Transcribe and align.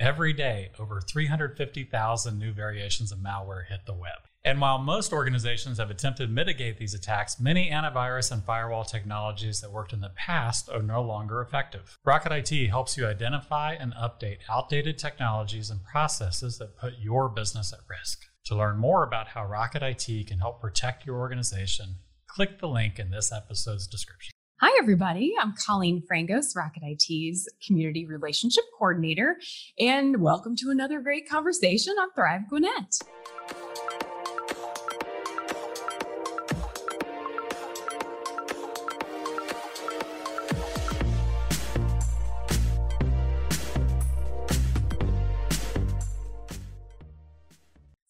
Every 0.00 0.32
day, 0.32 0.70
over 0.78 0.98
350,000 1.02 2.38
new 2.38 2.52
variations 2.52 3.12
of 3.12 3.18
malware 3.18 3.66
hit 3.66 3.80
the 3.84 3.92
web. 3.92 4.16
And 4.42 4.58
while 4.58 4.78
most 4.78 5.12
organizations 5.12 5.76
have 5.76 5.90
attempted 5.90 6.28
to 6.28 6.32
mitigate 6.32 6.78
these 6.78 6.94
attacks, 6.94 7.38
many 7.38 7.68
antivirus 7.70 8.32
and 8.32 8.42
firewall 8.42 8.84
technologies 8.84 9.60
that 9.60 9.70
worked 9.70 9.92
in 9.92 10.00
the 10.00 10.08
past 10.16 10.70
are 10.70 10.80
no 10.80 11.02
longer 11.02 11.42
effective. 11.42 11.98
Rocket 12.02 12.32
IT 12.32 12.68
helps 12.70 12.96
you 12.96 13.06
identify 13.06 13.74
and 13.74 13.92
update 13.92 14.38
outdated 14.48 14.96
technologies 14.96 15.68
and 15.68 15.84
processes 15.84 16.56
that 16.56 16.78
put 16.78 16.94
your 16.98 17.28
business 17.28 17.70
at 17.70 17.80
risk. 17.86 18.22
To 18.46 18.56
learn 18.56 18.78
more 18.78 19.02
about 19.02 19.28
how 19.28 19.44
Rocket 19.44 19.82
IT 19.82 20.26
can 20.26 20.38
help 20.38 20.62
protect 20.62 21.04
your 21.04 21.18
organization, 21.18 21.96
click 22.26 22.58
the 22.58 22.68
link 22.68 22.98
in 22.98 23.10
this 23.10 23.30
episode's 23.30 23.86
description. 23.86 24.32
Hi, 24.62 24.76
everybody. 24.78 25.32
I'm 25.40 25.54
Colleen 25.54 26.02
Frangos, 26.02 26.54
Rocket 26.54 26.82
IT's 26.84 27.48
Community 27.66 28.04
Relationship 28.04 28.64
Coordinator, 28.76 29.38
and 29.78 30.20
welcome 30.20 30.54
to 30.56 30.68
another 30.68 31.00
great 31.00 31.26
conversation 31.26 31.94
on 31.98 32.10
Thrive 32.12 32.42
Gwinnett. 32.46 33.00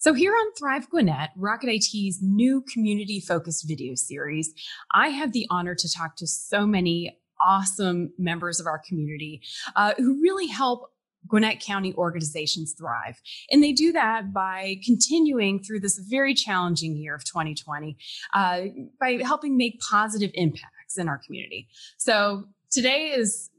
So, 0.01 0.15
here 0.15 0.33
on 0.33 0.55
Thrive 0.55 0.89
Gwinnett, 0.89 1.29
Rocket 1.37 1.69
IT's 1.69 2.23
new 2.23 2.63
community 2.63 3.21
focused 3.21 3.69
video 3.69 3.95
series, 3.95 4.55
I 4.95 5.09
have 5.09 5.33
the 5.33 5.47
honor 5.51 5.75
to 5.75 5.93
talk 5.93 6.17
to 6.17 6.27
so 6.27 6.67
many 6.67 7.19
awesome 7.47 8.11
members 8.17 8.61
of 8.61 8.67
our 8.67 8.79
community 8.79 9.43
uh, 9.77 9.93
who 9.99 10.19
really 10.23 10.47
help 10.47 10.91
Gwinnett 11.29 11.61
County 11.61 11.93
organizations 11.99 12.73
thrive. 12.73 13.21
And 13.51 13.63
they 13.63 13.73
do 13.73 13.93
that 13.93 14.33
by 14.33 14.77
continuing 14.83 15.63
through 15.63 15.81
this 15.81 15.99
very 15.99 16.33
challenging 16.33 16.97
year 16.97 17.15
of 17.15 17.23
2020 17.25 17.99
uh, 18.33 18.61
by 18.99 19.21
helping 19.23 19.59
make 19.59 19.81
positive 19.81 20.31
impacts 20.33 20.97
in 20.97 21.11
our 21.11 21.19
community. 21.19 21.69
So, 21.99 22.45
today 22.71 23.09
is 23.09 23.51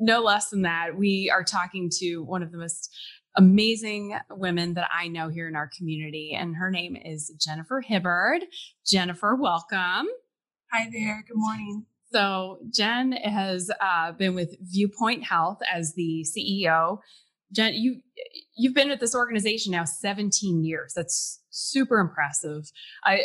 no 0.00 0.20
less 0.20 0.50
than 0.50 0.62
that. 0.62 0.96
We 0.96 1.30
are 1.30 1.44
talking 1.44 1.90
to 2.00 2.24
one 2.24 2.42
of 2.42 2.50
the 2.50 2.58
most 2.58 2.92
amazing 3.36 4.18
women 4.30 4.74
that 4.74 4.88
I 4.92 5.08
know 5.08 5.28
here 5.28 5.48
in 5.48 5.56
our 5.56 5.70
community. 5.76 6.36
And 6.38 6.56
her 6.56 6.70
name 6.70 6.96
is 6.96 7.32
Jennifer 7.40 7.80
Hibbard. 7.80 8.42
Jennifer, 8.86 9.34
welcome. 9.34 10.06
Hi 10.72 10.88
there. 10.90 11.24
Good 11.26 11.36
morning. 11.36 11.86
So, 12.12 12.58
Jen 12.72 13.12
has 13.12 13.70
uh, 13.80 14.12
been 14.12 14.34
with 14.34 14.56
Viewpoint 14.60 15.24
Health 15.24 15.58
as 15.72 15.94
the 15.94 16.24
CEO. 16.24 16.98
Jen, 17.52 17.74
you 17.74 18.00
you've 18.56 18.74
been 18.74 18.90
at 18.90 19.00
this 19.00 19.14
organization 19.14 19.72
now 19.72 19.84
17 19.84 20.64
years. 20.64 20.92
That's 20.94 21.42
super 21.50 21.98
impressive. 21.98 22.70
I, 23.04 23.22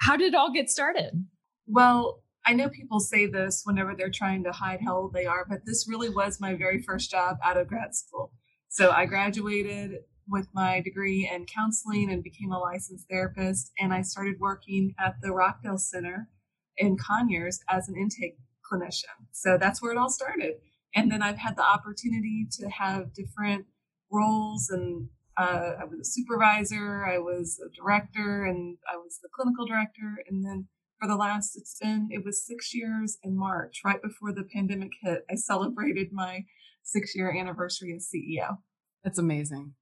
how 0.00 0.16
did 0.16 0.32
it 0.32 0.36
all 0.36 0.52
get 0.52 0.70
started? 0.70 1.26
Well, 1.66 2.22
I 2.46 2.54
know 2.54 2.68
people 2.68 3.00
say 3.00 3.26
this 3.26 3.62
whenever 3.64 3.94
they're 3.94 4.10
trying 4.10 4.44
to 4.44 4.52
hide 4.52 4.80
how 4.84 4.96
old 4.96 5.12
they 5.12 5.26
are, 5.26 5.44
but 5.48 5.60
this 5.66 5.86
really 5.88 6.08
was 6.08 6.40
my 6.40 6.54
very 6.54 6.82
first 6.82 7.10
job 7.10 7.36
out 7.44 7.56
of 7.56 7.68
grad 7.68 7.94
school. 7.94 8.32
So 8.72 8.92
I 8.92 9.04
graduated 9.04 10.04
with 10.28 10.46
my 10.54 10.80
degree 10.80 11.28
in 11.28 11.44
counseling 11.44 12.08
and 12.08 12.22
became 12.22 12.52
a 12.52 12.58
licensed 12.58 13.08
therapist. 13.10 13.72
And 13.80 13.92
I 13.92 14.02
started 14.02 14.38
working 14.38 14.94
at 14.96 15.16
the 15.20 15.32
Rockdale 15.32 15.76
Center 15.76 16.28
in 16.76 16.96
Conyers 16.96 17.58
as 17.68 17.88
an 17.88 17.96
intake 17.96 18.38
clinician. 18.64 19.26
So 19.32 19.58
that's 19.58 19.82
where 19.82 19.90
it 19.90 19.98
all 19.98 20.08
started. 20.08 20.54
And 20.94 21.10
then 21.10 21.20
I've 21.20 21.38
had 21.38 21.56
the 21.56 21.64
opportunity 21.64 22.46
to 22.58 22.68
have 22.68 23.12
different 23.12 23.66
roles 24.10 24.70
and 24.70 25.08
uh, 25.36 25.72
I 25.80 25.84
was 25.84 25.98
a 26.00 26.04
supervisor, 26.04 27.04
I 27.04 27.18
was 27.18 27.60
a 27.64 27.74
director, 27.74 28.44
and 28.44 28.76
I 28.92 28.98
was 28.98 29.18
the 29.20 29.28
clinical 29.34 29.66
director. 29.66 30.22
And 30.28 30.44
then 30.44 30.68
for 31.00 31.08
the 31.08 31.16
last, 31.16 31.56
it's 31.56 31.76
been, 31.80 32.08
it 32.10 32.24
was 32.24 32.46
six 32.46 32.74
years 32.74 33.18
in 33.24 33.36
March, 33.36 33.80
right 33.84 34.02
before 34.02 34.32
the 34.32 34.44
pandemic 34.44 34.90
hit. 35.02 35.24
I 35.30 35.36
celebrated 35.36 36.12
my 36.12 36.44
six 36.90 37.14
year 37.14 37.34
anniversary 37.36 37.94
as 37.96 38.08
CEO. 38.12 38.56
That's 39.04 39.18
amazing. 39.18 39.74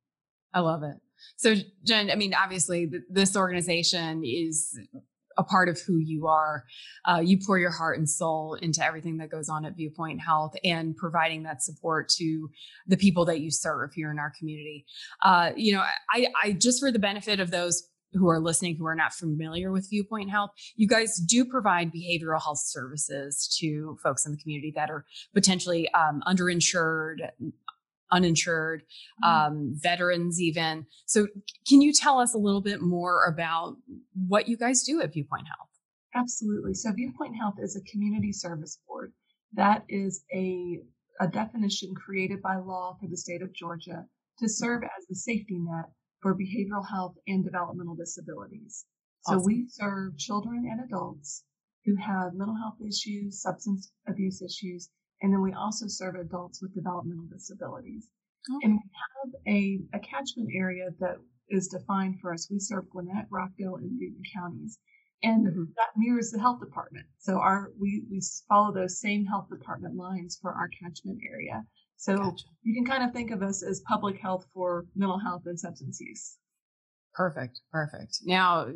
I 0.55 0.61
love 0.61 0.83
it. 0.83 0.97
So, 1.37 1.55
Jen, 1.85 2.11
I 2.11 2.15
mean, 2.15 2.35
obviously, 2.35 2.89
th- 2.89 3.03
this 3.11 3.37
organization 3.37 4.23
is 4.25 4.79
a 5.37 5.45
part 5.45 5.69
of 5.69 5.81
who 5.87 5.99
you 5.99 6.27
are. 6.27 6.65
Uh, 7.05 7.21
you 7.25 7.39
pour 7.45 7.59
your 7.59 7.71
heart 7.71 7.99
and 7.99 8.09
soul 8.09 8.55
into 8.55 8.85
everything 8.85 9.19
that 9.19 9.31
goes 9.31 9.49
on 9.49 9.65
at 9.65 9.77
Viewpoint 9.77 10.21
Health 10.21 10.55
and 10.65 10.97
providing 10.97 11.45
that 11.45 11.63
support 11.63 12.09
to 12.19 12.51
the 12.87 12.97
people 12.97 13.25
that 13.27 13.41
you 13.41 13.51
serve 13.51 13.93
here 13.95 14.11
in 14.11 14.19
our 14.19 14.33
community. 14.37 14.85
Uh, 15.23 15.51
you 15.57 15.73
know, 15.73 15.85
I, 16.13 16.27
I 16.43 16.53
just 16.53 16.81
for 16.81 16.91
the 16.91 16.99
benefit 16.99 17.41
of 17.41 17.51
those 17.51 17.89
who 18.13 18.29
are 18.29 18.41
listening 18.41 18.77
who 18.77 18.87
are 18.87 18.95
not 18.95 19.13
familiar 19.13 19.71
with 19.71 19.89
Viewpoint 19.91 20.31
Health, 20.31 20.51
you 20.77 20.87
guys 20.87 21.17
do 21.17 21.45
provide 21.45 21.93
behavioral 21.93 22.43
health 22.43 22.61
services 22.61 23.49
to 23.61 23.99
folks 24.03 24.27
in 24.27 24.33
the 24.33 24.39
community 24.39 24.73
that 24.77 24.91
are 24.91 25.05
potentially 25.35 25.89
um, 25.93 26.23
underinsured, 26.27 27.17
uninsured, 28.11 28.83
mm-hmm. 29.25 29.29
um, 29.29 29.75
veterans, 29.75 30.41
even. 30.41 30.87
So, 31.07 31.27
can 31.69 31.81
you 31.81 31.93
tell 31.93 32.19
us 32.19 32.35
a 32.35 32.39
little 32.39 32.63
bit 32.63 32.81
more 32.81 33.25
about 33.25 33.77
what 34.27 34.49
you 34.49 34.57
guys 34.57 34.83
do 34.83 35.01
at 35.01 35.13
Viewpoint 35.13 35.47
Health? 35.47 35.69
Absolutely. 36.15 36.75
So, 36.75 36.93
Viewpoint 36.93 37.37
Health 37.37 37.57
is 37.63 37.77
a 37.77 37.91
community 37.91 38.33
service 38.33 38.79
board. 38.87 39.13
That 39.55 39.85
is 39.89 40.25
a, 40.35 40.79
a 41.21 41.29
definition 41.29 41.95
created 41.95 42.43
by 42.43 42.57
law 42.57 42.97
for 43.01 43.09
the 43.09 43.17
state 43.17 43.43
of 43.43 43.53
Georgia 43.55 44.05
to 44.39 44.49
serve 44.49 44.83
as 44.85 45.07
the 45.09 45.17
safety 45.17 45.59
net 45.59 45.87
for 46.21 46.35
behavioral 46.35 46.89
health 46.89 47.15
and 47.27 47.45
developmental 47.45 47.95
disabilities. 47.95 48.85
Awesome. 49.27 49.41
So 49.41 49.47
we 49.47 49.67
serve 49.69 50.17
children 50.17 50.65
and 50.71 50.85
adults 50.85 51.45
who 51.85 51.97
have 51.97 52.35
mental 52.35 52.57
health 52.57 52.79
issues, 52.87 53.41
substance 53.43 53.91
abuse 54.07 54.43
issues, 54.43 54.91
and 55.23 55.33
then 55.33 55.43
we 55.43 55.53
also 55.53 55.87
serve 55.89 56.15
adults 56.15 56.61
with 56.63 56.75
developmental 56.75 57.27
disabilities. 57.33 58.09
Oh. 58.51 58.59
And 58.63 58.75
we 58.75 58.91
have 59.05 59.35
a, 59.47 59.97
a 59.97 60.01
catchment 60.01 60.51
area 60.55 60.91
that 61.01 61.17
is 61.49 61.69
defined 61.69 62.21
for 62.21 62.33
us. 62.33 62.49
We 62.51 62.59
serve 62.59 62.91
Gwinnett, 62.91 63.27
Rockdale, 63.31 63.77
and 63.77 63.99
Newton 63.99 64.23
counties. 64.35 64.79
And 65.23 65.47
mm-hmm. 65.47 65.65
that 65.77 65.89
mirrors 65.97 66.31
the 66.31 66.39
health 66.39 66.61
department. 66.61 67.07
So 67.19 67.39
our 67.39 67.73
we, 67.81 68.05
we 68.11 68.23
follow 68.49 68.73
those 68.73 69.01
same 69.01 69.25
health 69.25 69.49
department 69.51 69.97
lines 69.97 70.39
for 70.41 70.53
our 70.53 70.69
catchment 70.81 71.19
area. 71.29 71.65
So 71.99 72.17
gotcha. 72.17 72.45
you 72.63 72.75
can 72.75 72.87
kind 72.87 73.03
of 73.03 73.13
think 73.13 73.33
of 73.33 73.43
us 73.43 73.63
as 73.63 73.81
public 73.81 74.21
health 74.21 74.47
for 74.55 74.87
mental 74.95 75.19
health 75.19 75.43
and 75.47 75.59
substance 75.59 76.01
use. 76.01 76.37
Perfect. 77.13 77.61
Perfect. 77.73 78.21
Now, 78.25 78.69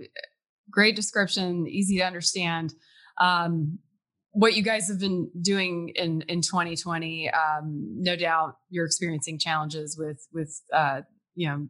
great 0.70 0.96
description, 0.96 1.66
easy 1.68 1.98
to 1.98 2.04
understand. 2.04 2.74
Um, 3.20 3.78
what 4.32 4.54
you 4.54 4.62
guys 4.62 4.88
have 4.88 4.98
been 4.98 5.30
doing 5.40 5.92
in 5.94 6.22
in 6.22 6.40
2020, 6.40 7.30
um, 7.30 7.94
no 7.98 8.16
doubt 8.16 8.56
you're 8.70 8.86
experiencing 8.86 9.38
challenges 9.38 9.96
with 9.96 10.26
with 10.32 10.60
uh, 10.72 11.02
you 11.34 11.48
know 11.48 11.68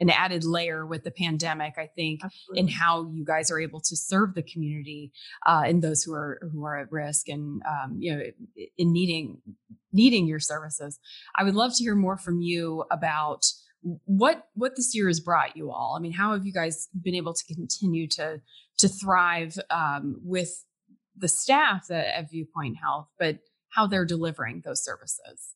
an 0.00 0.10
added 0.10 0.44
layer 0.44 0.86
with 0.86 1.02
the 1.02 1.10
pandemic, 1.10 1.74
I 1.76 1.88
think, 1.96 2.20
Absolutely. 2.22 2.60
in 2.60 2.68
how 2.68 3.10
you 3.12 3.24
guys 3.24 3.50
are 3.50 3.58
able 3.58 3.80
to 3.80 3.96
serve 3.96 4.34
the 4.34 4.42
community 4.42 5.12
uh, 5.46 5.62
and 5.66 5.82
those 5.82 6.02
who 6.04 6.14
are 6.14 6.38
who 6.52 6.64
are 6.64 6.78
at 6.78 6.92
risk 6.92 7.28
and 7.28 7.62
um, 7.68 7.96
you 7.98 8.14
know 8.14 8.22
in 8.76 8.92
needing 8.92 9.38
needing 9.92 10.26
your 10.26 10.40
services. 10.40 10.98
I 11.36 11.44
would 11.44 11.54
love 11.54 11.74
to 11.76 11.82
hear 11.82 11.94
more 11.94 12.16
from 12.16 12.40
you 12.40 12.84
about 12.90 13.44
what 14.04 14.48
what 14.54 14.76
this 14.76 14.94
year 14.94 15.06
has 15.06 15.20
brought 15.20 15.56
you 15.56 15.70
all. 15.70 15.94
I 15.96 16.00
mean, 16.00 16.12
how 16.12 16.32
have 16.32 16.44
you 16.44 16.52
guys 16.52 16.88
been 17.00 17.14
able 17.14 17.34
to 17.34 17.54
continue 17.54 18.08
to 18.08 18.40
to 18.78 18.88
thrive 18.88 19.58
um, 19.70 20.20
with 20.22 20.64
the 21.16 21.28
staff 21.28 21.90
at, 21.90 22.06
at 22.06 22.30
Viewpoint 22.30 22.76
Health, 22.82 23.08
but 23.18 23.38
how 23.70 23.86
they're 23.86 24.04
delivering 24.04 24.62
those 24.64 24.84
services? 24.84 25.54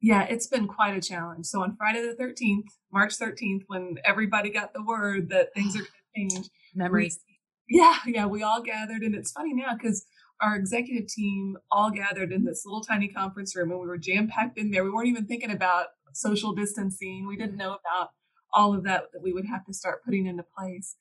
Yeah, 0.00 0.24
it's 0.24 0.46
been 0.46 0.66
quite 0.66 0.96
a 0.96 1.00
challenge. 1.00 1.46
So 1.46 1.62
on 1.62 1.76
Friday 1.76 2.02
the 2.02 2.22
13th, 2.22 2.64
March 2.92 3.18
13th, 3.18 3.62
when 3.68 3.96
everybody 4.04 4.50
got 4.50 4.74
the 4.74 4.82
word 4.82 5.30
that 5.30 5.54
things 5.54 5.74
are 5.74 5.78
going 5.78 6.28
to 6.30 6.36
change, 6.36 6.48
memories. 6.74 7.18
We, 7.26 7.78
yeah, 7.78 7.96
yeah, 8.06 8.26
we 8.26 8.42
all 8.42 8.62
gathered. 8.62 9.02
And 9.02 9.14
it's 9.14 9.32
funny 9.32 9.54
now 9.54 9.74
because 9.74 10.04
our 10.40 10.56
executive 10.56 11.08
team 11.08 11.56
all 11.70 11.90
gathered 11.90 12.32
in 12.32 12.44
this 12.44 12.64
little 12.64 12.82
tiny 12.82 13.08
conference 13.08 13.54
room 13.56 13.70
and 13.70 13.80
we 13.80 13.86
were 13.86 13.98
jam 13.98 14.28
packed 14.28 14.58
in 14.58 14.70
there. 14.70 14.84
We 14.84 14.90
weren't 14.90 15.08
even 15.08 15.26
thinking 15.26 15.50
about 15.50 15.86
social 16.12 16.52
distancing. 16.52 17.26
We 17.26 17.36
didn't 17.36 17.56
know 17.56 17.76
about 17.76 18.10
all 18.52 18.74
of 18.74 18.84
that 18.84 19.04
that 19.12 19.22
we 19.22 19.32
would 19.32 19.46
have 19.46 19.64
to 19.66 19.74
start 19.74 20.04
putting 20.04 20.26
into 20.26 20.44
place. 20.56 20.96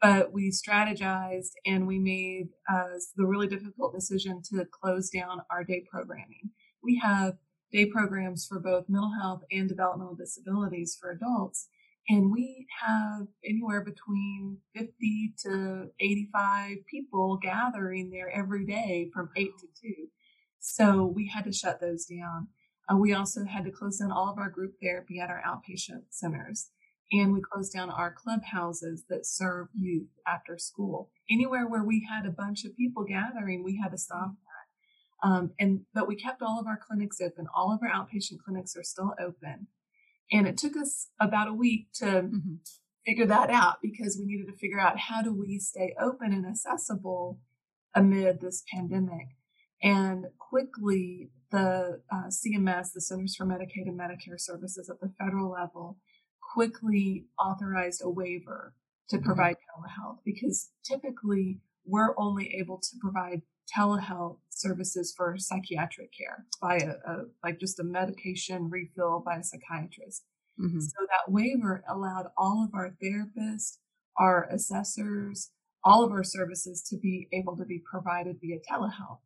But 0.00 0.32
we 0.32 0.50
strategized 0.50 1.52
and 1.64 1.86
we 1.86 1.98
made 1.98 2.48
uh, 2.70 2.98
the 3.16 3.26
really 3.26 3.46
difficult 3.46 3.94
decision 3.94 4.42
to 4.50 4.66
close 4.66 5.08
down 5.08 5.40
our 5.50 5.64
day 5.64 5.84
programming. 5.90 6.50
We 6.82 7.00
have 7.02 7.34
day 7.72 7.86
programs 7.86 8.46
for 8.46 8.60
both 8.60 8.88
mental 8.88 9.12
health 9.20 9.42
and 9.50 9.68
developmental 9.68 10.14
disabilities 10.14 10.96
for 11.00 11.10
adults. 11.10 11.68
And 12.08 12.30
we 12.32 12.66
have 12.82 13.28
anywhere 13.44 13.82
between 13.82 14.58
50 14.76 15.34
to 15.44 15.90
85 15.98 16.76
people 16.90 17.38
gathering 17.40 18.10
there 18.10 18.30
every 18.30 18.66
day 18.66 19.10
from 19.12 19.30
8 19.36 19.50
to 19.58 19.66
2. 19.82 19.94
So 20.58 21.04
we 21.06 21.28
had 21.28 21.44
to 21.44 21.52
shut 21.52 21.80
those 21.80 22.04
down. 22.04 22.48
Uh, 22.90 22.96
we 22.96 23.14
also 23.14 23.44
had 23.44 23.64
to 23.64 23.70
close 23.70 23.98
down 23.98 24.12
all 24.12 24.30
of 24.30 24.38
our 24.38 24.50
group 24.50 24.74
therapy 24.82 25.18
at 25.18 25.30
our 25.30 25.42
outpatient 25.46 26.02
centers. 26.10 26.70
And 27.12 27.32
we 27.32 27.40
closed 27.40 27.72
down 27.72 27.90
our 27.90 28.12
clubhouses 28.12 29.04
that 29.08 29.26
serve 29.26 29.68
youth 29.74 30.08
after 30.26 30.58
school. 30.58 31.10
Anywhere 31.30 31.66
where 31.66 31.84
we 31.84 32.06
had 32.10 32.26
a 32.26 32.30
bunch 32.30 32.64
of 32.64 32.76
people 32.76 33.04
gathering, 33.04 33.62
we 33.62 33.78
had 33.82 33.92
to 33.92 33.98
stop 33.98 34.32
that. 34.32 35.28
Um, 35.28 35.52
and 35.58 35.82
but 35.94 36.08
we 36.08 36.16
kept 36.16 36.42
all 36.42 36.60
of 36.60 36.66
our 36.66 36.78
clinics 36.78 37.20
open. 37.20 37.46
All 37.54 37.72
of 37.72 37.80
our 37.82 37.88
outpatient 37.88 38.38
clinics 38.44 38.76
are 38.76 38.82
still 38.82 39.14
open. 39.18 39.68
And 40.32 40.46
it 40.46 40.56
took 40.56 40.76
us 40.76 41.08
about 41.20 41.48
a 41.48 41.54
week 41.54 41.88
to 41.96 42.04
mm-hmm. 42.04 42.54
figure 43.06 43.26
that 43.26 43.50
out 43.50 43.76
because 43.82 44.18
we 44.18 44.26
needed 44.26 44.50
to 44.50 44.56
figure 44.56 44.80
out 44.80 44.98
how 44.98 45.22
do 45.22 45.34
we 45.34 45.58
stay 45.58 45.94
open 46.00 46.32
and 46.32 46.46
accessible 46.46 47.38
amid 47.94 48.40
this 48.40 48.64
pandemic. 48.72 49.28
And 49.82 50.26
quickly, 50.38 51.30
the 51.50 52.00
uh, 52.10 52.28
CMS, 52.28 52.92
the 52.94 53.00
Centers 53.00 53.36
for 53.36 53.46
Medicaid 53.46 53.86
and 53.86 53.98
Medicare 53.98 54.38
Services 54.38 54.90
at 54.90 55.00
the 55.00 55.12
federal 55.18 55.50
level, 55.50 55.98
quickly 56.54 57.26
authorized 57.38 58.00
a 58.02 58.10
waiver 58.10 58.74
to 59.08 59.16
mm-hmm. 59.16 59.26
provide 59.26 59.56
mm-hmm. 59.56 59.84
telehealth 59.84 60.18
because 60.24 60.70
typically 60.84 61.60
we're 61.84 62.14
only 62.18 62.56
able 62.58 62.78
to 62.78 62.96
provide 63.00 63.42
telehealth 63.76 64.38
services 64.64 65.12
for 65.16 65.36
psychiatric 65.38 66.10
care 66.16 66.46
by 66.60 66.76
a, 66.76 67.10
a 67.10 67.14
like 67.44 67.60
just 67.60 67.80
a 67.80 67.84
medication 67.84 68.70
refill 68.70 69.22
by 69.24 69.36
a 69.36 69.44
psychiatrist. 69.44 70.24
Mm-hmm. 70.60 70.80
So 70.80 71.06
that 71.10 71.32
waiver 71.32 71.84
allowed 71.88 72.26
all 72.36 72.64
of 72.64 72.74
our 72.74 72.96
therapists, 73.02 73.78
our 74.18 74.48
assessors, 74.50 75.50
all 75.82 76.04
of 76.04 76.12
our 76.12 76.24
services 76.24 76.82
to 76.90 76.96
be 76.96 77.28
able 77.32 77.56
to 77.56 77.64
be 77.64 77.82
provided 77.90 78.36
via 78.40 78.58
telehealth. 78.70 79.18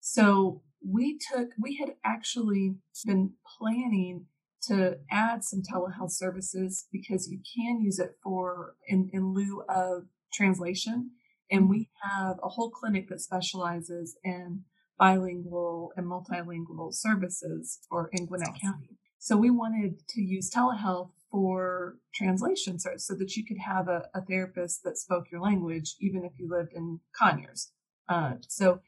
So 0.00 0.62
we 0.86 1.18
took, 1.30 1.50
we 1.58 1.76
had 1.76 1.90
actually 2.04 2.76
been 3.04 3.34
planning 3.58 4.26
to 4.62 4.98
add 5.10 5.44
some 5.44 5.62
telehealth 5.62 6.12
services 6.12 6.86
because 6.92 7.30
you 7.30 7.40
can 7.54 7.80
use 7.80 7.98
it 7.98 8.16
for 8.22 8.74
in, 8.88 9.10
in 9.12 9.32
lieu 9.34 9.62
of 9.68 10.04
translation. 10.32 11.10
And 11.50 11.68
we 11.68 11.88
have 12.02 12.36
a 12.42 12.48
whole 12.48 12.70
clinic 12.70 13.08
that 13.08 13.20
specializes 13.20 14.16
in 14.22 14.62
bilingual 15.00 15.92
and 15.96 16.06
multilingual 16.06 16.92
services 16.92 17.80
for 17.88 18.10
in 18.12 18.26
Gwinnett 18.26 18.50
awesome. 18.50 18.60
County. 18.60 18.98
So 19.18 19.36
we 19.36 19.50
wanted 19.50 20.06
to 20.10 20.20
use 20.20 20.50
telehealth 20.50 21.10
for 21.30 21.96
translation 22.14 22.78
so, 22.78 22.90
so 22.96 23.14
that 23.14 23.34
you 23.34 23.44
could 23.44 23.58
have 23.58 23.88
a, 23.88 24.08
a, 24.14 24.20
therapist 24.22 24.82
that 24.84 24.98
spoke 24.98 25.30
your 25.30 25.40
language, 25.40 25.94
even 26.00 26.24
if 26.24 26.32
you 26.38 26.48
lived 26.50 26.72
in 26.74 27.00
Conyers. 27.18 27.72
Uh, 28.08 28.34
so 28.48 28.80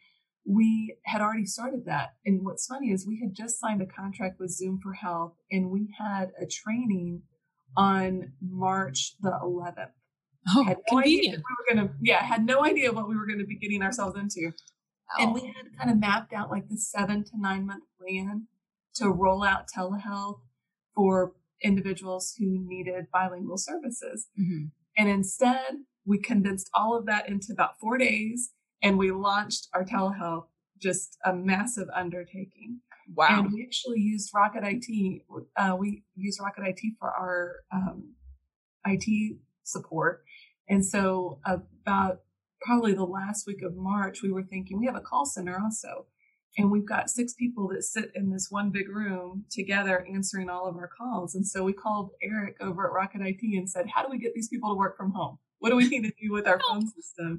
we 0.44 0.97
had 1.05 1.23
already 1.23 1.47
started 1.47 1.87
that. 1.87 2.15
And 2.26 2.44
what's 2.44 2.67
funny 2.67 2.91
is 2.91 3.06
we 3.06 3.20
had 3.20 3.35
just 3.35 3.58
signed 3.58 3.81
a 3.81 3.87
contract 3.87 4.38
with 4.38 4.50
Zoom 4.50 4.81
for 4.82 4.93
Health 4.93 5.35
and 5.50 5.70
we 5.70 5.94
had 5.99 6.32
a 6.41 6.47
training 6.47 7.23
on 7.76 8.32
March 8.43 9.15
the 9.23 9.31
11th. 9.31 9.91
Oh, 10.55 10.65
had 10.65 10.79
no 10.91 10.97
convenient. 10.97 11.43
we 11.70 11.76
were 11.76 11.87
to, 11.87 11.93
yeah, 12.00 12.23
had 12.23 12.44
no 12.44 12.65
idea 12.65 12.93
what 12.93 13.08
we 13.08 13.17
were 13.17 13.26
going 13.26 13.38
to 13.38 13.47
be 13.47 13.56
getting 13.56 13.82
ourselves 13.82 14.19
into. 14.19 14.53
Oh. 15.19 15.23
And 15.23 15.35
we 15.35 15.41
had 15.41 15.76
kind 15.79 15.91
of 15.91 15.99
mapped 15.99 16.32
out 16.32 16.50
like 16.50 16.69
the 16.69 16.76
seven 16.76 17.25
to 17.25 17.31
nine 17.35 17.67
month 17.67 17.85
plan 18.00 18.47
to 18.94 19.09
roll 19.11 19.43
out 19.43 19.69
telehealth 19.75 20.41
for 20.94 21.32
individuals 21.62 22.35
who 22.38 22.59
needed 22.67 23.06
bilingual 23.12 23.59
services. 23.59 24.29
Mm-hmm. 24.38 24.67
And 24.97 25.09
instead, 25.09 25.76
we 26.05 26.19
condensed 26.19 26.69
all 26.75 26.97
of 26.97 27.06
that 27.06 27.29
into 27.29 27.53
about 27.53 27.79
four 27.81 27.97
days 27.97 28.50
and 28.82 28.99
we 28.99 29.12
launched 29.12 29.69
our 29.73 29.85
telehealth, 29.85 30.47
just 30.81 31.17
a 31.25 31.32
massive 31.32 31.88
undertaking. 31.94 32.81
Wow. 33.15 33.29
And 33.31 33.53
we 33.53 33.65
actually 33.65 34.00
used 34.00 34.31
Rocket 34.35 34.65
IT. 34.65 35.23
Uh, 35.56 35.76
we 35.79 36.03
used 36.17 36.41
Rocket 36.41 36.65
IT 36.67 36.81
for 36.99 37.11
our 37.11 37.56
um, 37.73 38.15
IT 38.85 39.37
support. 39.62 40.25
And 40.69 40.85
so 40.85 41.38
about 41.44 42.20
probably 42.64 42.94
the 42.94 43.05
last 43.05 43.47
week 43.47 43.62
of 43.62 43.76
March, 43.76 44.23
we 44.23 44.32
were 44.32 44.43
thinking 44.43 44.79
we 44.79 44.87
have 44.87 44.97
a 44.97 45.00
call 45.00 45.26
center 45.26 45.59
also. 45.61 46.06
And 46.59 46.70
we've 46.70 46.87
got 46.87 47.09
six 47.09 47.32
people 47.32 47.69
that 47.69 47.82
sit 47.82 48.12
in 48.14 48.31
this 48.31 48.49
one 48.50 48.70
big 48.70 48.88
room 48.88 49.47
together 49.50 50.06
answering 50.12 50.50
all 50.50 50.69
of 50.69 50.76
our 50.76 50.88
calls. 50.88 51.35
And 51.35 51.47
so 51.47 51.64
we 51.64 51.73
called 51.73 52.11
Eric 52.23 52.56
over 52.61 52.87
at 52.87 52.93
Rocket 52.93 53.23
IT 53.23 53.43
and 53.43 53.69
said, 53.69 53.87
How 53.94 54.03
do 54.03 54.11
we 54.11 54.19
get 54.19 54.35
these 54.35 54.49
people 54.49 54.70
to 54.70 54.79
work 54.79 54.97
from 54.97 55.12
home? 55.12 55.38
What 55.61 55.70
do 55.70 55.76
we 55.76 55.88
need 55.88 56.03
to 56.05 56.12
do 56.20 56.31
with 56.31 56.47
our 56.47 56.61
phone 56.69 56.87
system 56.94 57.38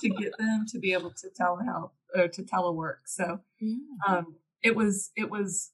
to 0.00 0.08
get 0.08 0.32
them 0.38 0.64
to 0.70 0.78
be 0.78 0.92
able 0.92 1.12
to 1.12 1.28
telehealth 1.40 1.90
or 2.16 2.26
to 2.26 2.42
telework? 2.42 2.96
So 3.06 3.40
um, 4.08 4.34
it 4.62 4.74
was, 4.74 5.12
it 5.16 5.30
was, 5.30 5.70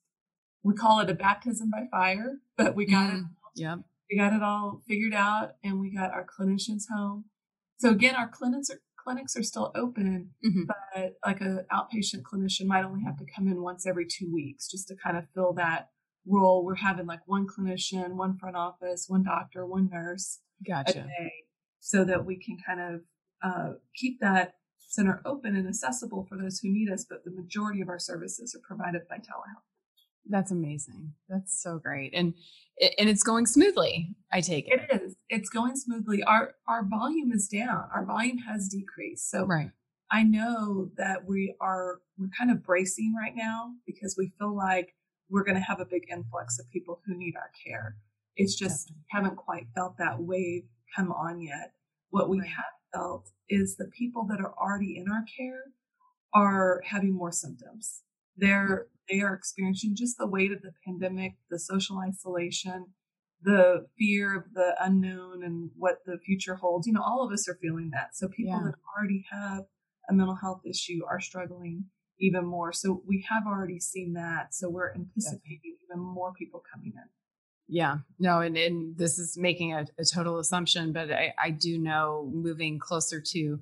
we 0.62 0.74
call 0.74 1.00
it 1.00 1.08
a 1.08 1.14
baptism 1.14 1.70
by 1.70 1.86
fire, 1.90 2.38
but 2.58 2.74
we 2.74 2.84
got 2.84 3.10
mm, 3.10 3.20
it. 3.20 3.24
Yeah. 3.54 3.76
We 4.10 4.18
got 4.18 4.34
it 4.34 4.42
all 4.42 4.82
figured 4.86 5.14
out 5.14 5.52
and 5.64 5.80
we 5.80 5.90
got 5.90 6.10
our 6.10 6.26
clinicians 6.26 6.84
home. 6.94 7.24
So 7.78 7.90
again, 7.90 8.14
our 8.14 8.28
clinics 8.28 8.70
are 8.70 8.80
clinics 9.04 9.36
are 9.36 9.42
still 9.42 9.70
open, 9.74 10.30
mm-hmm. 10.44 10.62
but 10.66 11.12
like 11.24 11.40
an 11.40 11.64
outpatient 11.72 12.22
clinician 12.22 12.66
might 12.66 12.84
only 12.84 13.02
have 13.04 13.18
to 13.18 13.24
come 13.36 13.46
in 13.48 13.62
once 13.62 13.86
every 13.86 14.06
two 14.06 14.32
weeks 14.32 14.68
just 14.70 14.88
to 14.88 14.96
kind 14.96 15.16
of 15.16 15.24
fill 15.34 15.52
that 15.54 15.90
role. 16.26 16.64
We're 16.64 16.76
having 16.76 17.06
like 17.06 17.20
one 17.26 17.46
clinician, 17.46 18.14
one 18.14 18.38
front 18.38 18.56
office, 18.56 19.04
one 19.08 19.22
doctor, 19.22 19.66
one 19.66 19.90
nurse 19.92 20.40
gotcha. 20.66 21.00
a 21.00 21.02
day 21.02 21.32
so 21.80 22.04
that 22.04 22.24
we 22.24 22.38
can 22.38 22.56
kind 22.66 22.80
of 22.80 23.00
uh, 23.42 23.72
keep 23.94 24.20
that 24.20 24.54
center 24.78 25.20
open 25.26 25.54
and 25.54 25.68
accessible 25.68 26.26
for 26.28 26.38
those 26.38 26.60
who 26.60 26.70
need 26.70 26.90
us. 26.90 27.04
But 27.08 27.24
the 27.24 27.30
majority 27.30 27.82
of 27.82 27.88
our 27.88 27.98
services 27.98 28.54
are 28.54 28.66
provided 28.66 29.02
by 29.08 29.16
telehealth. 29.16 29.68
That's 30.28 30.50
amazing. 30.50 31.12
That's 31.28 31.62
so 31.62 31.78
great. 31.78 32.12
And 32.14 32.34
and 32.98 33.08
it's 33.08 33.22
going 33.22 33.46
smoothly. 33.46 34.14
I 34.32 34.40
take 34.40 34.66
it. 34.68 34.80
It 34.90 35.02
is. 35.02 35.16
It's 35.28 35.48
going 35.48 35.76
smoothly. 35.76 36.22
Our 36.22 36.54
our 36.66 36.84
volume 36.84 37.32
is 37.32 37.48
down. 37.48 37.88
Our 37.94 38.04
volume 38.04 38.38
has 38.38 38.68
decreased. 38.68 39.30
So 39.30 39.44
right. 39.44 39.70
I 40.10 40.22
know 40.22 40.90
that 40.96 41.26
we 41.26 41.54
are 41.60 42.00
we're 42.18 42.30
kind 42.36 42.50
of 42.50 42.64
bracing 42.64 43.14
right 43.18 43.34
now 43.34 43.72
because 43.86 44.16
we 44.18 44.32
feel 44.38 44.56
like 44.56 44.94
we're 45.28 45.44
going 45.44 45.56
to 45.56 45.62
have 45.62 45.80
a 45.80 45.86
big 45.86 46.04
influx 46.10 46.58
of 46.58 46.70
people 46.70 47.00
who 47.06 47.16
need 47.16 47.34
our 47.36 47.50
care. 47.66 47.96
It's 48.36 48.54
just 48.54 48.88
Definitely. 48.88 49.04
haven't 49.10 49.36
quite 49.36 49.66
felt 49.74 49.98
that 49.98 50.20
wave 50.20 50.64
come 50.96 51.12
on 51.12 51.40
yet. 51.40 51.72
What 52.10 52.28
we 52.28 52.40
right. 52.40 52.48
have 52.48 52.64
felt 52.92 53.30
is 53.48 53.76
the 53.76 53.90
people 53.96 54.26
that 54.30 54.40
are 54.40 54.54
already 54.54 54.96
in 54.96 55.10
our 55.10 55.24
care 55.36 55.64
are 56.32 56.82
having 56.84 57.14
more 57.14 57.32
symptoms. 57.32 58.02
They're 58.36 58.86
they 59.08 59.20
are 59.20 59.34
experiencing 59.34 59.94
just 59.94 60.16
the 60.16 60.26
weight 60.26 60.52
of 60.52 60.62
the 60.62 60.72
pandemic, 60.84 61.34
the 61.50 61.58
social 61.58 61.98
isolation, 61.98 62.86
the 63.42 63.86
fear 63.98 64.36
of 64.36 64.44
the 64.54 64.74
unknown 64.80 65.42
and 65.44 65.70
what 65.76 65.98
the 66.06 66.18
future 66.24 66.54
holds. 66.54 66.86
You 66.86 66.94
know, 66.94 67.02
all 67.02 67.24
of 67.24 67.32
us 67.32 67.48
are 67.48 67.58
feeling 67.60 67.90
that. 67.92 68.16
So 68.16 68.28
people 68.28 68.54
yeah. 68.54 68.62
that 68.64 68.74
already 68.96 69.24
have 69.30 69.64
a 70.08 70.14
mental 70.14 70.36
health 70.36 70.62
issue 70.64 71.00
are 71.08 71.20
struggling 71.20 71.84
even 72.18 72.46
more. 72.46 72.72
So 72.72 73.02
we 73.06 73.26
have 73.28 73.46
already 73.46 73.80
seen 73.80 74.14
that. 74.14 74.54
So 74.54 74.70
we're 74.70 74.94
anticipating 74.94 75.76
even 75.84 76.00
more 76.00 76.32
people 76.32 76.62
coming 76.72 76.92
in. 76.94 77.08
Yeah, 77.66 77.98
no, 78.18 78.40
and, 78.40 78.58
and 78.58 78.96
this 78.98 79.18
is 79.18 79.38
making 79.38 79.72
a, 79.72 79.86
a 79.98 80.04
total 80.04 80.38
assumption, 80.38 80.92
but 80.92 81.10
I, 81.10 81.32
I 81.42 81.50
do 81.50 81.78
know 81.78 82.30
moving 82.30 82.78
closer 82.78 83.22
to 83.32 83.60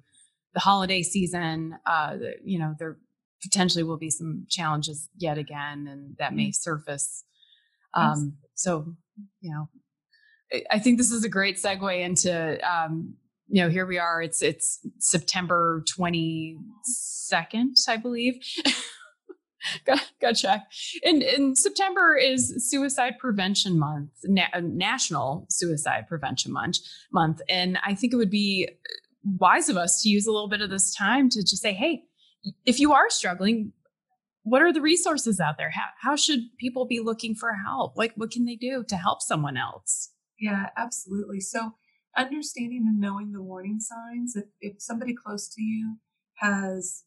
the 0.55 0.61
holiday 0.61 1.03
season, 1.03 1.79
uh, 1.87 2.17
you 2.45 2.59
know, 2.59 2.75
there 2.81 2.99
potentially 3.43 3.83
will 3.83 3.99
be 3.99 4.11
some 4.11 4.47
challenges 4.49 5.09
yet 5.17 5.39
again, 5.39 5.87
and 5.91 6.17
that 6.19 6.35
may 6.35 6.47
mm-hmm. 6.47 6.53
surface. 6.53 7.25
Um, 7.95 8.39
so, 8.55 8.95
you 9.41 9.51
know, 9.53 9.69
I 10.71 10.79
think 10.79 10.99
this 10.99 11.11
is 11.11 11.25
a 11.25 11.29
great 11.29 11.57
segue 11.57 12.01
into, 12.01 12.59
um, 12.69 13.15
you 13.49 13.63
know, 13.63 13.69
here 13.69 13.87
we 13.87 13.99
are. 13.99 14.23
It's 14.23 14.43
it's 14.43 14.81
September 14.99 15.85
twenty 15.95 16.57
second, 16.85 17.77
I 17.89 17.97
believe. 17.97 18.35
got, 19.85 20.11
got 20.21 20.33
check. 20.35 20.65
And, 21.05 21.23
and 21.23 21.57
September 21.57 22.17
is 22.17 22.69
Suicide 22.71 23.15
Prevention 23.19 23.79
Month, 23.79 24.11
na- 24.25 24.49
National 24.61 25.47
Suicide 25.51 26.07
Prevention 26.09 26.53
Month. 26.53 26.79
Month, 27.13 27.41
and 27.49 27.79
I 27.85 27.95
think 27.95 28.13
it 28.13 28.17
would 28.17 28.31
be 28.31 28.69
wise 29.25 29.69
of 29.69 29.77
us 29.77 30.03
to 30.03 30.09
use 30.09 30.27
a 30.27 30.33
little 30.33 30.49
bit 30.49 30.61
of 30.61 30.71
this 30.71 30.95
time 30.95 31.29
to 31.31 31.41
just 31.41 31.63
say, 31.63 31.73
hey, 31.73 32.03
if 32.65 32.81
you 32.81 32.93
are 32.93 33.11
struggling, 33.11 33.73
what 34.45 34.63
are 34.63 34.73
the 34.73 34.81
resources 34.81 35.41
out 35.41 35.57
there? 35.59 35.71
How, 35.71 35.89
how 36.01 36.17
should 36.17 36.41
people 36.59 36.85
be 36.85 37.01
looking 37.01 37.35
for 37.35 37.53
help? 37.55 37.97
Like, 37.97 38.13
what 38.17 38.31
can 38.31 38.45
they 38.45 38.57
do 38.57 38.85
to 38.89 38.97
help 38.97 39.23
someone 39.23 39.57
else? 39.57 40.11
Yeah, 40.39 40.71
absolutely. 40.77 41.41
So, 41.41 41.73
understanding 42.17 42.85
and 42.89 43.01
knowing 43.01 43.33
the 43.33 43.43
warning 43.43 43.79
signs, 43.81 44.37
if, 44.37 44.45
if 44.61 44.83
somebody 44.83 45.15
close 45.15 45.49
to 45.55 45.63
you 45.63 45.97
has 46.37 47.05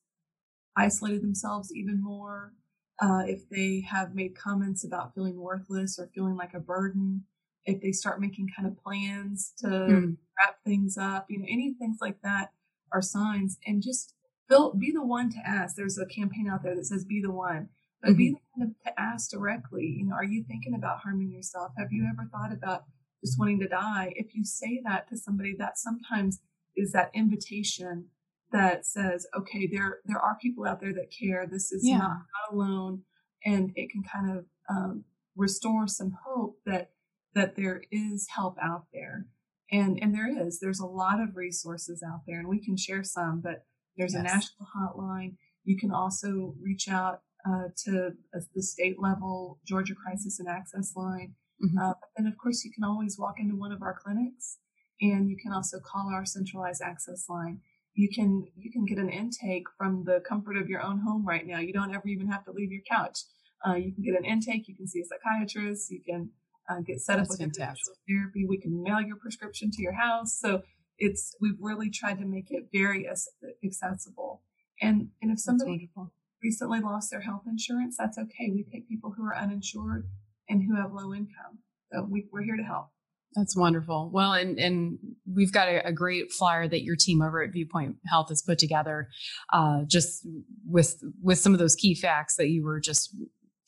isolated 0.77 1.21
themselves 1.21 1.73
even 1.75 2.01
more, 2.01 2.53
uh, 3.01 3.23
if 3.25 3.49
they 3.49 3.85
have 3.89 4.15
made 4.15 4.37
comments 4.37 4.85
about 4.85 5.13
feeling 5.13 5.37
worthless 5.37 5.99
or 5.99 6.09
feeling 6.15 6.35
like 6.35 6.53
a 6.53 6.59
burden, 6.59 7.25
if 7.65 7.81
they 7.81 7.91
start 7.91 8.21
making 8.21 8.47
kind 8.55 8.67
of 8.67 8.81
plans 8.81 9.51
to 9.57 9.67
mm. 9.67 10.17
wrap 10.39 10.57
things 10.63 10.97
up, 10.97 11.25
you 11.29 11.39
know, 11.39 11.45
any 11.49 11.73
things 11.73 11.97
like 11.99 12.21
that 12.21 12.51
are 12.93 13.01
signs. 13.01 13.57
And 13.65 13.81
just 13.81 14.13
Bill, 14.47 14.73
be 14.73 14.91
the 14.91 15.05
one 15.05 15.29
to 15.31 15.37
ask. 15.45 15.75
There's 15.75 15.97
a 15.97 16.05
campaign 16.05 16.47
out 16.51 16.63
there 16.63 16.75
that 16.75 16.85
says 16.85 17.05
be 17.05 17.21
the 17.21 17.31
one. 17.31 17.69
but 18.01 18.11
mm-hmm. 18.11 18.17
be 18.17 18.31
the 18.31 18.39
one 18.53 18.75
to 18.85 18.99
ask 18.99 19.31
directly, 19.31 19.95
you 19.97 20.05
know, 20.05 20.15
are 20.15 20.23
you 20.23 20.43
thinking 20.47 20.75
about 20.75 20.99
harming 20.99 21.31
yourself? 21.31 21.71
Have 21.77 21.91
you 21.91 22.07
ever 22.09 22.29
thought 22.31 22.53
about 22.53 22.83
just 23.23 23.39
wanting 23.39 23.59
to 23.61 23.67
die? 23.67 24.13
If 24.15 24.35
you 24.35 24.43
say 24.45 24.81
that 24.85 25.07
to 25.09 25.17
somebody, 25.17 25.55
that 25.57 25.77
sometimes 25.77 26.41
is 26.75 26.91
that 26.91 27.11
invitation 27.13 28.09
that 28.51 28.85
says, 28.85 29.25
okay, 29.37 29.67
there 29.71 29.99
there 30.05 30.19
are 30.19 30.37
people 30.41 30.65
out 30.65 30.79
there 30.79 30.93
that 30.93 31.11
care. 31.11 31.47
This 31.49 31.71
is 31.71 31.81
yeah. 31.83 31.97
not, 31.97 32.09
not, 32.09 32.53
alone, 32.53 33.01
and 33.43 33.71
it 33.75 33.91
can 33.91 34.03
kind 34.03 34.37
of 34.37 34.45
um, 34.69 35.03
restore 35.35 35.87
some 35.87 36.15
hope 36.25 36.59
that 36.65 36.91
that 37.33 37.55
there 37.55 37.81
is 37.91 38.27
help 38.35 38.57
out 38.61 38.85
there, 38.93 39.25
and 39.71 39.99
and 40.01 40.13
there 40.13 40.47
is. 40.47 40.59
There's 40.59 40.79
a 40.79 40.85
lot 40.85 41.19
of 41.19 41.35
resources 41.35 42.03
out 42.05 42.21
there, 42.27 42.39
and 42.39 42.47
we 42.47 42.63
can 42.63 42.77
share 42.77 43.03
some. 43.03 43.41
But 43.41 43.65
there's 43.97 44.13
yes. 44.13 44.21
a 44.21 44.23
national 44.23 44.67
hotline. 44.75 45.35
You 45.63 45.77
can 45.77 45.91
also 45.91 46.55
reach 46.61 46.87
out 46.89 47.21
uh, 47.47 47.69
to 47.85 48.11
uh, 48.35 48.39
the 48.53 48.63
state 48.63 48.97
level 48.99 49.59
Georgia 49.65 49.93
Crisis 49.95 50.39
and 50.39 50.47
Access 50.47 50.93
line. 50.95 51.35
Mm-hmm. 51.63 51.77
Uh, 51.77 51.93
and 52.17 52.27
of 52.27 52.37
course, 52.37 52.63
you 52.65 52.71
can 52.71 52.83
always 52.83 53.17
walk 53.17 53.35
into 53.39 53.55
one 53.55 53.71
of 53.71 53.81
our 53.81 53.97
clinics, 54.03 54.57
and 54.99 55.29
you 55.29 55.37
can 55.41 55.53
also 55.53 55.77
call 55.79 56.09
our 56.13 56.25
centralized 56.25 56.81
access 56.81 57.25
line 57.29 57.61
you 57.95 58.09
can 58.13 58.45
you 58.55 58.71
can 58.71 58.85
get 58.85 58.97
an 58.97 59.09
intake 59.09 59.63
from 59.77 60.03
the 60.03 60.21
comfort 60.27 60.57
of 60.57 60.67
your 60.67 60.81
own 60.81 60.99
home 60.99 61.25
right 61.25 61.47
now. 61.47 61.59
You 61.59 61.73
don't 61.73 61.95
ever 61.95 62.07
even 62.07 62.27
have 62.27 62.43
to 62.45 62.51
leave 62.51 62.71
your 62.71 62.83
couch. 62.89 63.19
Uh, 63.65 63.75
you 63.75 63.93
can 63.93 64.03
get 64.03 64.19
an 64.19 64.25
intake. 64.25 64.67
You 64.67 64.75
can 64.75 64.87
see 64.87 64.99
a 64.99 65.05
psychiatrist. 65.05 65.89
You 65.89 66.01
can 66.05 66.29
uh, 66.69 66.81
get 66.81 66.99
set 66.99 67.17
That's 67.17 67.29
up 67.29 67.31
with 67.31 67.39
fantastic. 67.39 67.95
therapy. 68.07 68.45
We 68.47 68.59
can 68.59 68.83
mail 68.83 69.01
your 69.01 69.15
prescription 69.15 69.71
to 69.71 69.81
your 69.81 69.93
house. 69.93 70.37
So 70.39 70.61
it's 70.97 71.35
we've 71.41 71.57
really 71.59 71.89
tried 71.89 72.19
to 72.19 72.25
make 72.25 72.47
it 72.49 72.67
very 72.73 73.07
accessible. 73.63 74.41
And 74.81 75.09
and 75.21 75.31
if 75.31 75.39
somebody 75.39 75.89
recently 76.43 76.79
lost 76.79 77.11
their 77.11 77.21
health 77.21 77.43
insurance, 77.47 77.95
that's 77.97 78.17
okay. 78.17 78.51
We 78.53 78.63
take 78.63 78.87
people 78.87 79.13
who 79.15 79.23
are 79.25 79.35
uninsured 79.35 80.07
and 80.49 80.63
who 80.63 80.75
have 80.75 80.93
low 80.93 81.13
income. 81.13 81.59
So 81.91 82.07
we, 82.09 82.25
we're 82.31 82.43
here 82.43 82.57
to 82.57 82.63
help. 82.63 82.89
That's 83.33 83.55
wonderful. 83.55 84.09
Well, 84.13 84.33
and 84.33 84.57
and 84.57 84.97
we've 85.31 85.51
got 85.51 85.67
a, 85.67 85.87
a, 85.87 85.91
great 85.91 86.31
flyer 86.31 86.69
that 86.69 86.83
your 86.83 86.95
team 86.95 87.21
over 87.21 87.43
at 87.43 87.51
Viewpoint 87.51 87.97
Health 88.07 88.29
has 88.29 88.41
put 88.41 88.57
together, 88.57 89.09
uh, 89.51 89.81
just 89.87 90.25
with 90.65 91.03
with 91.21 91.37
some 91.37 91.51
of 91.51 91.59
those 91.59 91.75
key 91.75 91.95
facts 91.95 92.37
that 92.37 92.47
you 92.47 92.63
were 92.63 92.79
just 92.79 93.13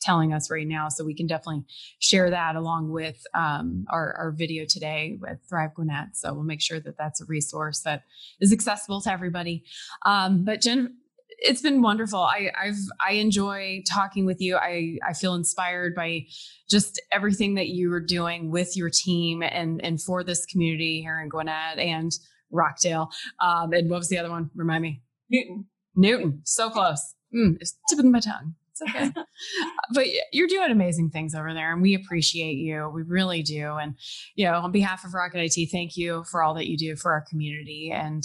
telling 0.00 0.32
us 0.32 0.50
right 0.50 0.66
now. 0.66 0.88
So 0.88 1.04
we 1.04 1.14
can 1.14 1.26
definitely 1.26 1.64
share 1.98 2.30
that 2.30 2.56
along 2.56 2.90
with 2.90 3.22
um, 3.34 3.84
our, 3.90 4.14
our 4.14 4.30
video 4.30 4.64
today 4.68 5.18
with 5.20 5.38
Thrive 5.48 5.74
Gwinnett. 5.74 6.16
So 6.16 6.32
we'll 6.34 6.44
make 6.44 6.62
sure 6.62 6.80
that 6.80 6.96
that's 6.96 7.20
a 7.20 7.24
resource 7.26 7.80
that 7.80 8.04
is 8.40 8.52
accessible 8.52 9.00
to 9.02 9.12
everybody. 9.12 9.64
Um, 10.04 10.44
but 10.44 10.60
Jen, 10.60 10.96
it's 11.40 11.62
been 11.62 11.82
wonderful. 11.82 12.18
I, 12.18 12.50
I've 12.60 12.78
I 13.00 13.12
enjoy 13.12 13.82
talking 13.88 14.26
with 14.26 14.40
you. 14.40 14.56
I 14.56 14.98
I 15.06 15.12
feel 15.12 15.34
inspired 15.34 15.94
by 15.94 16.26
just 16.68 17.00
everything 17.12 17.54
that 17.54 17.68
you 17.68 17.92
are 17.92 18.00
doing 18.00 18.50
with 18.50 18.76
your 18.76 18.90
team 18.90 19.42
and 19.42 19.80
and 19.84 20.02
for 20.02 20.24
this 20.24 20.44
community 20.46 21.00
here 21.00 21.20
in 21.20 21.28
Gwinnett 21.28 21.78
and 21.78 22.10
Rockdale. 22.50 23.10
Um, 23.40 23.72
and 23.72 23.88
what 23.88 23.98
was 23.98 24.08
the 24.08 24.18
other 24.18 24.30
one? 24.30 24.50
Remind 24.54 24.82
me. 24.82 25.02
Newton. 25.30 25.66
Newton. 25.94 26.40
So 26.44 26.70
close. 26.70 27.14
Mm, 27.34 27.56
it's 27.60 27.76
tip 27.88 27.98
of 27.98 28.04
my 28.06 28.20
tongue. 28.20 28.54
It's 28.80 28.94
okay. 28.94 29.10
but 29.94 30.06
you're 30.32 30.48
doing 30.48 30.70
amazing 30.70 31.10
things 31.10 31.34
over 31.34 31.52
there, 31.54 31.72
and 31.72 31.82
we 31.82 31.94
appreciate 31.94 32.56
you. 32.56 32.90
We 32.94 33.02
really 33.02 33.42
do. 33.42 33.74
And 33.74 33.94
you 34.34 34.46
know, 34.46 34.54
on 34.54 34.72
behalf 34.72 35.04
of 35.04 35.14
Rocket 35.14 35.40
IT, 35.44 35.68
thank 35.70 35.96
you 35.96 36.24
for 36.30 36.42
all 36.42 36.54
that 36.54 36.68
you 36.68 36.76
do 36.76 36.96
for 36.96 37.12
our 37.12 37.24
community. 37.28 37.92
And 37.94 38.22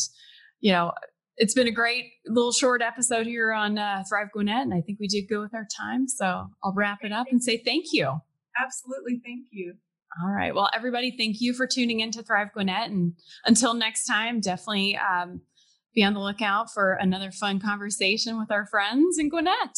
you 0.59 0.71
know, 0.71 0.93
it's 1.37 1.53
been 1.53 1.67
a 1.67 1.71
great 1.71 2.05
little 2.25 2.51
short 2.51 2.81
episode 2.81 3.25
here 3.25 3.53
on 3.53 3.77
uh, 3.77 4.03
Thrive 4.07 4.31
Gwinnett, 4.33 4.63
and 4.63 4.73
I 4.73 4.81
think 4.81 4.99
we 4.99 5.07
did 5.07 5.27
good 5.27 5.41
with 5.41 5.53
our 5.53 5.67
time. 5.75 6.07
So 6.07 6.47
I'll 6.63 6.73
wrap 6.75 6.99
it 7.03 7.11
up 7.11 7.27
and 7.31 7.43
say 7.43 7.57
thank 7.57 7.85
you. 7.91 8.19
Absolutely, 8.61 9.19
thank 9.23 9.47
you. 9.51 9.73
All 10.21 10.29
right. 10.29 10.53
Well, 10.53 10.69
everybody, 10.75 11.15
thank 11.17 11.41
you 11.41 11.55
for 11.55 11.65
tuning 11.65 12.01
in 12.01 12.11
to 12.11 12.21
Thrive 12.21 12.53
Gwinnett, 12.53 12.91
and 12.91 13.13
until 13.45 13.73
next 13.73 14.05
time, 14.05 14.39
definitely 14.41 14.97
um, 14.97 15.41
be 15.93 16.03
on 16.03 16.13
the 16.13 16.19
lookout 16.19 16.71
for 16.71 16.93
another 16.93 17.31
fun 17.31 17.59
conversation 17.59 18.37
with 18.37 18.51
our 18.51 18.65
friends 18.65 19.17
in 19.17 19.29
Gwinnett. 19.29 19.77